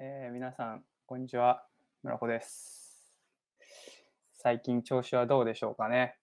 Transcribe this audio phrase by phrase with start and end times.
[0.00, 1.64] えー皆さん、こんにちは。
[2.04, 3.12] 村子です。
[4.32, 6.14] 最近調子はどうでしょうかね。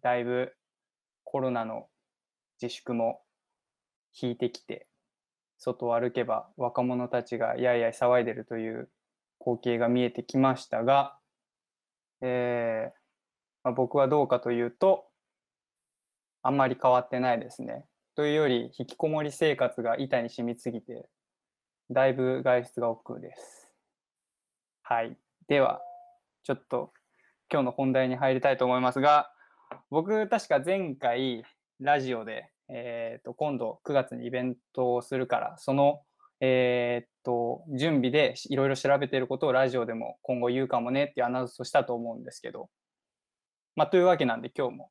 [0.00, 0.52] だいぶ
[1.22, 1.86] コロナの
[2.60, 3.20] 自粛も
[4.20, 4.88] 引いてきて、
[5.58, 8.90] 外を歩けば若者たちがやいやい騒いでるという
[9.38, 11.16] 光景が見えてきましたが、
[12.20, 12.94] えー
[13.62, 15.04] まあ、僕はどうかというと、
[16.42, 17.84] あんまり変わってないですね。
[18.16, 21.08] というより、引きこもり生活が板に染みすぎて、
[21.92, 23.68] だいぶ外出が億劫です。
[24.82, 25.16] はい。
[25.46, 25.82] では、
[26.42, 26.92] ちょっと
[27.52, 29.30] 今日の本題に入りたいと思いますが、
[29.90, 31.44] 僕、確か前回、
[31.80, 36.02] ラジオで、えーと、今度9月にイベントをするから、その、
[36.40, 42.70] えーと、準備でいろいろ調べていることをラジオでも今後言うかもねっていうアナウンスをしたと思うんですけど、
[43.76, 44.90] まあ、というわけなんで今日も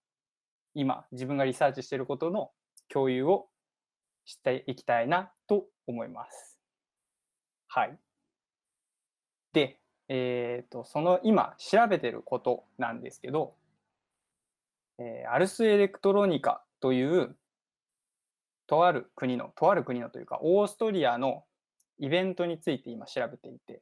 [0.74, 2.52] 今自分がリサーチしていることの
[2.90, 3.48] 共有を
[4.26, 6.51] していきたいなと思います。
[7.74, 7.98] はい。
[9.54, 13.56] で、えー、とその今調べてることなんですけど、
[15.00, 17.38] えーアルス・エレクトロニカという
[18.68, 21.46] とある国のとある国のというかオーストリアの
[21.98, 23.82] イベントについて今調べていて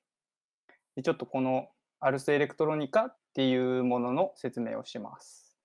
[0.96, 5.58] でちょっとこのアルス・エレクトロニカっていうものの説明をします。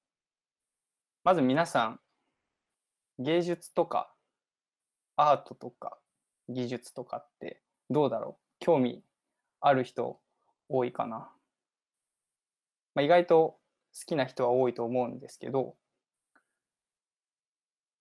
[1.24, 2.00] まず皆さん
[3.18, 4.14] 芸術とか
[5.16, 5.98] アートとか
[6.48, 8.64] 技術とかってどうだろう？
[8.64, 9.02] 興味
[9.60, 10.18] ある人
[10.68, 11.30] 多いかな、
[12.94, 13.58] まあ、意外と
[13.92, 15.76] 好きな人は多いと思うんですけど。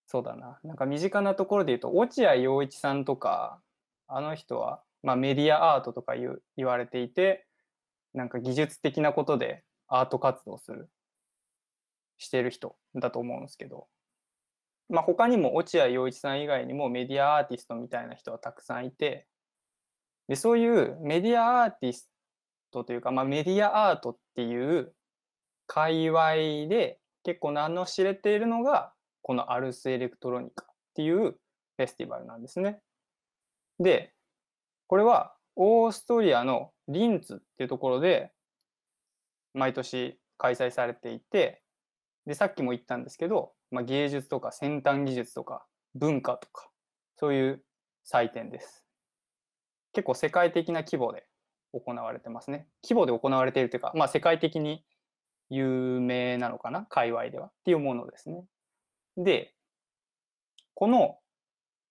[0.07, 0.59] そうだな。
[0.63, 3.59] なんか身近なところで言うと落合陽一さんとか
[4.07, 7.47] あの人は、まあ、メディアアートとか言う言われていて
[8.13, 10.87] なんか技術的なことでアート活動する
[12.19, 13.87] してる人だと思うんですけど。
[14.89, 19.25] まあ、他にも落合陽一さん以外にもメディアアーティストみたいな人はたくさんいて
[20.27, 22.09] でそういうメディアアーティス
[22.71, 24.93] トというか、まあ、メディアアートっていう
[25.67, 26.33] 界隈
[26.67, 32.79] で結構名の知れているのがこのアルス・エレクトロニカっていうフェスティバルなんですね。
[33.79, 34.13] で
[34.87, 38.31] これはオーストリアのリンツっていうところで
[39.53, 41.61] 毎年開催されていて
[42.25, 46.69] でさっきも言ったんですけどまあ、芸術とか先端技術とか文化とか
[47.19, 47.63] そういう
[48.03, 48.82] 祭典です。
[49.93, 51.25] 結構世界的な規模で
[51.73, 52.67] 行われてますね。
[52.83, 54.83] 規模で行われているというか、まあ、世界的に
[55.49, 56.85] 有名なのかな？
[56.89, 58.43] 界隈ではっていうものですね。
[59.17, 59.53] で
[60.73, 61.17] この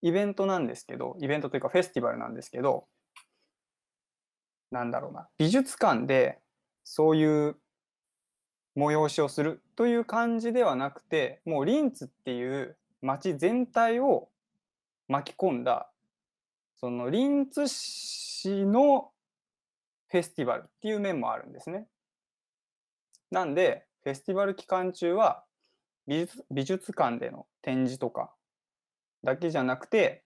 [0.02, 2.88] イベントなんですけどイベントというかフェスティバルなんですけど
[4.72, 6.40] なんだろうな美術館で
[6.82, 7.56] そういう
[8.76, 14.30] 催しをするという感じではなくてもうリンツっていう街全体を
[15.06, 15.91] 巻き込んだ
[16.82, 19.12] そのリンツ市の
[20.08, 21.86] フェスティバルっていう面もあるんですね。
[23.30, 25.44] なんでフェスティバル期間中は
[26.08, 28.34] 美術美術館での展示とか
[29.22, 30.24] だけじゃなくて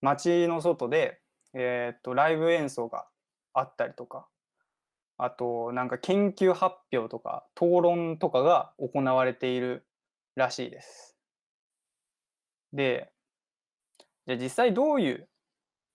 [0.00, 1.20] 街の外で、
[1.54, 3.06] えー、っとライブ演奏が
[3.54, 4.26] あったりとか
[5.16, 9.86] あとなんか研究発表とか討論とかが行われている
[10.34, 11.16] らしいです。
[12.72, 13.12] で、
[14.26, 15.28] じゃあ実際どういう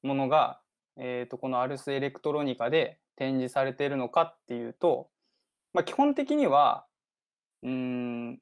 [0.04, 0.60] ものが、
[0.98, 5.10] えー、とこのアルス・エレクトロニカで展示されているのかっていうと、
[5.74, 6.86] まあ、基本的には
[7.64, 8.40] うん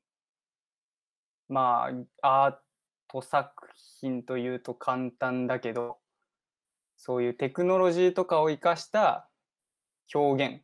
[1.47, 1.89] ま
[2.21, 2.55] あアー
[3.07, 3.67] ト作
[3.99, 5.97] 品というと簡単だけど
[6.97, 9.27] そういうテクノロジーとかを生かした
[10.13, 10.61] 表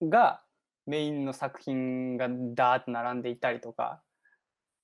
[0.00, 0.42] 現が
[0.86, 4.02] メインの作品がダーッと並んでいたりとか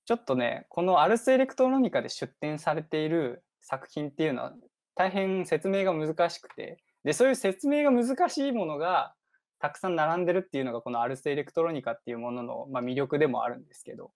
[0.05, 4.53] ちょっとねこのアルス・エレクトロニカで出展されている作品っていうのは
[4.95, 6.81] 大変説明が難しくて。
[7.03, 9.13] でそういう説明が難しいものが
[9.59, 14.11] たくさん並んでるっていうのがこのアルス・エレクトロニカっていうものの、まあ、魅力でもあるんですけど。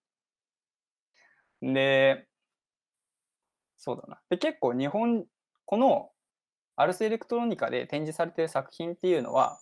[1.61, 2.27] で
[3.77, 4.19] そうだな。
[4.29, 5.25] で結構日本
[5.65, 6.11] この
[6.75, 9.57] アルス・エレクトロニカで展示されてる作品っていうのは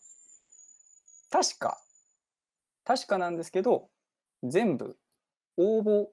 [1.30, 1.78] 確か
[2.84, 3.90] 確かなんですけど
[4.44, 4.98] 全部
[5.58, 6.08] 応募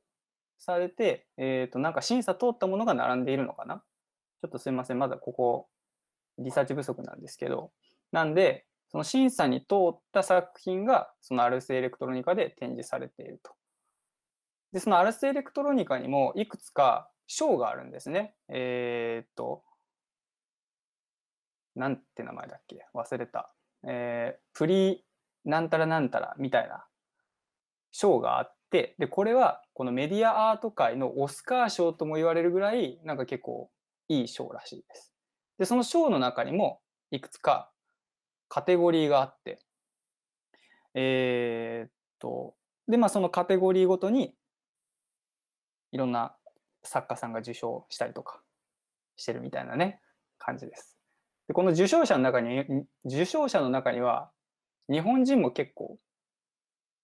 [0.59, 3.83] されて、えー、となんか審査通ったものが並んでいるのかな？
[4.43, 5.69] ちょっとすいませんまだここ
[6.39, 7.71] リサーチ不足なんですけど
[8.13, 13.53] なんでその審査に通った作品がそのアルス・エレクトロニカで展示されていると。
[14.73, 18.35] でそのアルス・エレクトロニカにもいくつか賞があるんですね。
[18.49, 19.65] えっ、と
[21.75, 22.87] なんて名前だっけ？
[22.95, 23.53] 忘れた。
[23.89, 25.05] えー、プリ
[25.45, 26.85] なんたらなんたらみたいな
[27.91, 33.69] 賞があってでこれはこのメディアアート界のオスカー賞とも言われるぐらいなんか結構
[34.09, 35.13] いい賞らしいです。
[35.59, 36.81] で、その賞の中にも
[37.11, 37.71] いくつか
[38.49, 39.59] カテゴリーがあって、
[40.95, 42.55] えー、っと、
[42.89, 44.35] で、まあそのカテゴリーごとに
[45.93, 46.35] いろんな
[46.83, 48.41] 作家さんが受賞したりとか
[49.17, 50.01] してるみたいなね、
[50.39, 50.97] 感じです。
[51.49, 52.65] でこの受賞者の中に、
[53.05, 54.31] 受賞者の中には
[54.91, 55.99] 日本人も結構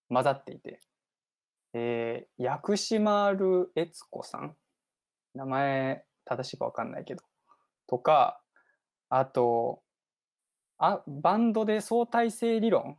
[0.08, 0.80] 混ざっていて、
[1.74, 4.56] えー、薬師丸悦子さん？
[5.34, 7.22] 名前正しいかわかんないけど。
[7.86, 8.42] とか、
[9.08, 9.82] あと、
[10.78, 12.96] あバンドで相対性理論っ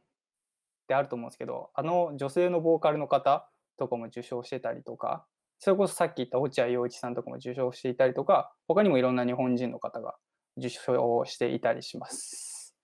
[0.88, 5.26] てあると思うんですけど、あの女性のボーカルの方とかも受賞してたりとか、
[5.60, 10.16] それこそさっき言った落合陽一さんとかも受賞していたりとか、他にもいろんな日本人の方が
[10.58, 12.76] 受賞していたりします。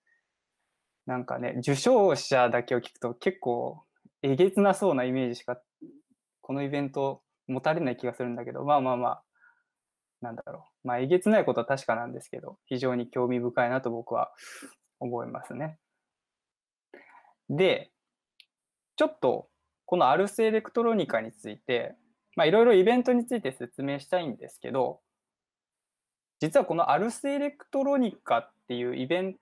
[1.05, 3.83] なんかね、受賞者だけを聞くと結構
[4.21, 5.57] えげつなそうなイメージしか
[6.49, 9.23] このイベント持たれない気がするんだけど、まあまあまあ、
[10.19, 10.87] なんだろう。
[10.87, 14.31] まあ、えげつないことは確かなんですけど、非常に興味深いなと僕は
[14.99, 15.77] 思いますね。
[17.51, 17.91] で、
[18.95, 19.47] ちょっと、
[19.85, 21.93] このアルスエレクトロニカについて、
[22.35, 25.01] まあ、いろいろイベントについて説明したいんですけど、
[26.39, 29.35] 実はこのアルスエレクトロニカっていうイベン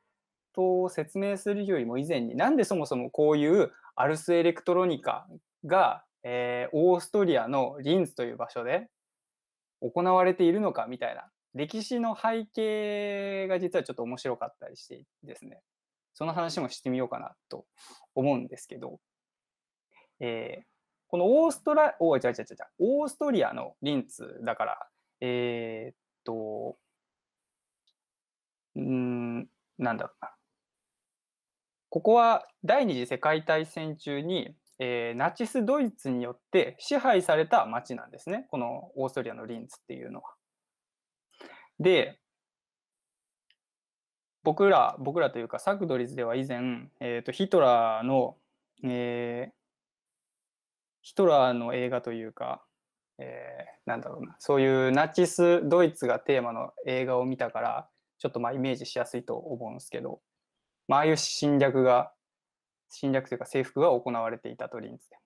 [0.53, 5.25] トを説明するよりも以前に、なんでそもそもこういうアルスエレクトロニカ
[5.65, 8.87] が、えー、オーストリアのリンツという場所で
[9.81, 15.61] 行われているのかみたいな歴史の背景が実はちょっと面白かったりしてですね。
[16.13, 17.65] その話もしてみようかなと
[18.15, 18.99] 思うんですけど、
[20.19, 20.65] えー、
[21.09, 22.45] このオーストラお違う違う違う
[22.79, 24.87] オーストリアのリンツだから
[25.21, 26.77] えー、っと
[28.75, 29.47] うん
[29.77, 30.31] なんだろうな。
[31.89, 38.47] ここは第二次世界大戦中にえー、ナチス・ドイツによって支配された町なんですね。
[38.51, 40.33] このオーストリアのリンツっていうのは。
[41.79, 42.19] で、
[44.43, 48.37] 僕ら、僕らというかサクドリズでは以前、えーと、ヒトラーの、
[48.83, 49.53] えー、
[51.01, 52.63] ヒトラーの映画というか、
[53.19, 57.89] えー、なんだろうな、そういうナチス・ドイツがテーマの映画を見たから、
[58.19, 60.21] ちょっとまあイメージしやすいと思うんですけど、
[60.87, 62.13] まあ、ああいう侵略が
[62.89, 65.17] 侵略というか征服が行われていたとリンツで。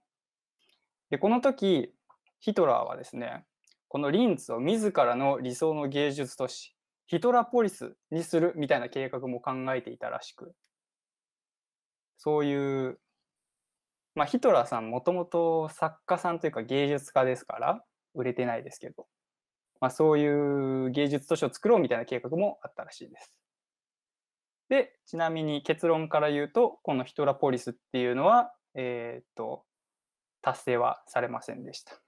[1.12, 1.94] で、この時、
[2.40, 3.46] ヒトラーはですね、
[3.88, 6.75] このリンツを自らの理想の芸術都市、
[7.08, 10.56] ヒトラポリスにするみたいな計画も考えていたらしく、
[12.18, 13.00] そういう、
[14.16, 17.84] まあヒトラーさんもともと作家さんというか芸術家ですから、
[18.14, 19.07] 売れてないですけど、
[19.81, 23.34] まあそういう芸術都市を作ろうみたいな計画もあったらしいです。
[24.71, 29.65] で、ちなみに結論から言うと、このヒトラポリスっていうのは、えー、っと、
[30.41, 32.01] 達成はされませんでした。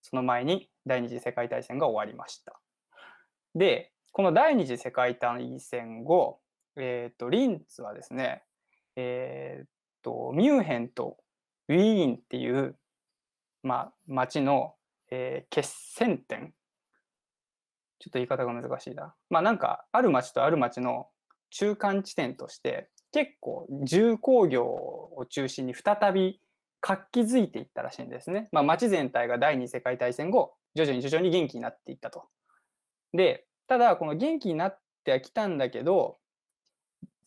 [0.00, 2.58] その前に第二次世界大戦が終わりました。
[3.54, 6.40] で、この第二次世界大戦後、
[6.76, 8.42] えー、っと、リンツはですね、
[8.96, 9.68] えー、っ
[10.00, 11.18] と、ミュンヘンと
[11.68, 12.74] ウィーンっていう、
[13.62, 14.76] まあ、町の、
[15.10, 16.54] えー、決戦点。
[17.98, 19.14] ちょっと言い方が難しいな。
[19.28, 21.08] まあなんか、ある町とある町の
[21.50, 26.40] 中間地点として結構重工業を中心に再び
[26.80, 28.48] 活気づいていったらしいんですね。
[28.52, 32.24] まあ、町全体が第二次世界大戦後徐々に徐々に元気になっていったと。
[33.12, 36.18] でただこの元気になってはきたんだけど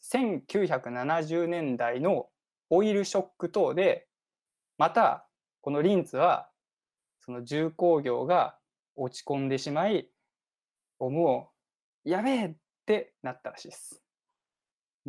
[0.04, 2.28] 1970年代の
[2.70, 4.08] オイルショック等で
[4.78, 5.26] また
[5.62, 6.50] このリンツは
[7.20, 8.58] その重工業が
[8.96, 10.10] 落ち込んでしまい
[11.00, 11.50] も
[12.06, 14.02] うやべえってなったらしいです。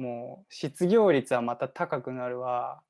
[0.00, 2.80] もう失業率はまた高くなるわ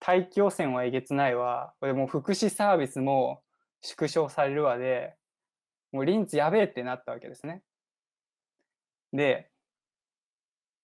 [0.00, 3.42] 大気汚染はえげつないわこれもう福祉サービスも
[3.82, 5.14] 縮小されるわで
[5.92, 7.62] もうリンツやべえってなったわけですね。
[9.12, 9.50] で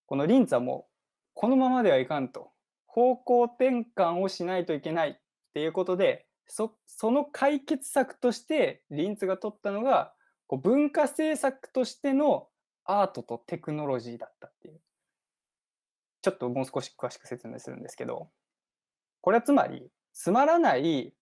[0.06, 0.90] このリンツはもう
[1.34, 2.52] このままではいかんと
[2.86, 5.20] 方向転換をしないといけないっ
[5.54, 10.12] ていうことでそその解決策としてリンツが取ったのが
[10.46, 12.48] こう文化政策としての
[12.84, 14.80] アートとテクノロジーだったっていう。
[16.22, 18.28] ちょっともう少し詳しく説明するんですけど、
[19.20, 21.14] これはつまり、つまらない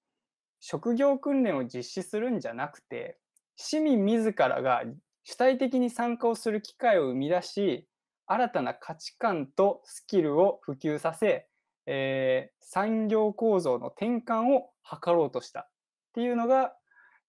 [0.61, 3.19] 職業訓練を実施するんじゃなくて、
[3.57, 4.85] 市民自らが
[5.25, 7.89] 主体的に参加をする機会を生み出し、
[8.27, 11.49] 新たな価値観とスキルを普及させ、
[11.87, 15.69] えー、産業構造の転換を図ろうとしたっ
[16.15, 16.75] ていうのが、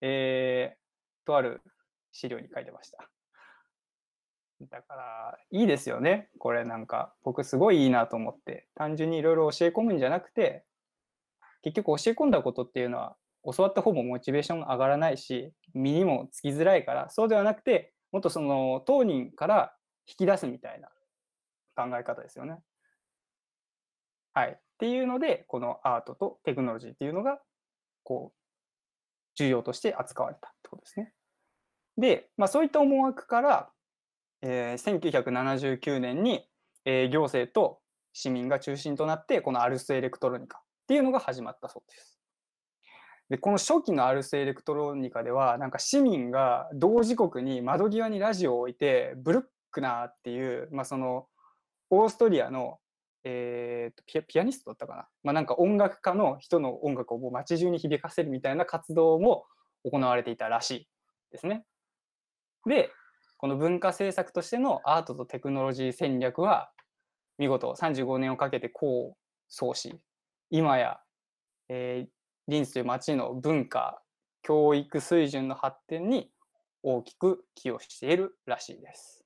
[0.01, 1.61] えー、とある
[2.11, 3.09] 資料に書いてました。
[4.61, 6.29] だから、いいですよね。
[6.37, 10.65] これなんか、僕すごいいいなと思って、単純にいろいろ教え込むんじゃなくて、
[11.61, 13.15] 結局教え込んだことっていうのは、
[13.55, 19.73] 教わった方もモチベーション上がらないし、身にもつきづらいから、そうではなくて、もっとその当人から
[20.07, 20.89] 引き出すみたいな
[21.75, 22.57] 考え方ですよね。
[24.33, 24.51] はい。
[24.51, 27.39] っていうので、このアートとテクノロジーっていうのが、
[28.03, 28.39] こう、
[29.35, 31.13] 重要として扱われたってことですね。
[31.97, 33.69] で、まあ、そういった思惑から、
[34.41, 36.45] えー、1979年に、
[36.85, 37.79] えー、行政と
[38.13, 42.19] 市民が中心となって、このアルス・エレクトロニカっていうのが始まったそうです。
[43.29, 51.27] で、この初期のアルス・エレクトロニカでは、なんか市民が同時刻に窓際にラジオを置いて、ブルックナーっていう、まあ、その、
[51.91, 52.79] オーストリアの、
[53.23, 59.45] えーと、ピピアニストだったかな、まあ、なんか音楽家の人の音楽をもう街中に響かせるみたいな活動も
[59.83, 60.87] 行われていたらしい
[61.31, 61.65] ですね。
[62.65, 62.91] で、
[63.39, 66.69] この文化政策としてのアートとテクノロジー戦略は、
[67.37, 69.17] 見事35年をかけて功を
[69.47, 69.97] 奏し、
[70.49, 70.99] 今や、
[71.69, 72.09] えー、
[72.49, 74.01] リンスという町の文化、
[74.43, 76.29] 教育水準の発展に
[76.83, 79.23] 大きく寄与しているらしいです。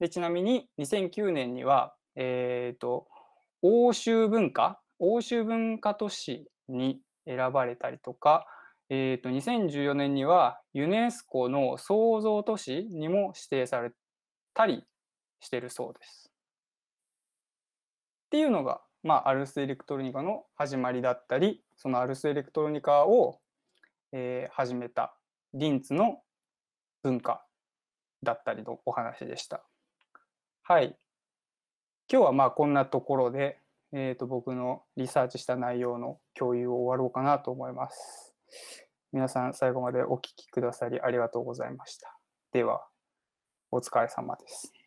[0.00, 3.08] でちなみに2009年には、えーと、
[3.60, 8.46] 欧州文化欧州文化都市に選ばれたりとか、
[8.90, 13.92] えーと、2014年にはユネスコの創造都市にも指定され
[14.54, 14.84] たり
[15.40, 16.32] してるそうです。
[18.26, 23.40] っていうのが、まあ、アルス・エレクトロニカの始まりだったりそのアルス・エレクトロニカを、
[24.12, 25.14] えー、始めた
[25.54, 26.22] リンツの
[27.02, 27.44] 文化
[28.22, 29.62] だったりのお話でした。
[30.62, 30.96] はい。
[32.10, 33.58] 今日はまあこんなところで、
[33.92, 38.27] えー、と僕のリサーチした内容の共有を終わろうかなと思います。
[39.12, 42.14] 皆さん最後までお聴きくださりありがとうございました。
[42.52, 42.86] では、
[43.70, 44.77] お疲れ様です。